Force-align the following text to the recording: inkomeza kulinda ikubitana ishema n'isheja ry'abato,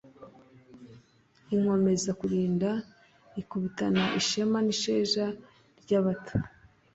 inkomeza 1.53 2.11
kulinda 2.19 2.69
ikubitana 3.41 4.03
ishema 4.19 4.57
n'isheja 4.65 5.25
ry'abato, 5.81 6.35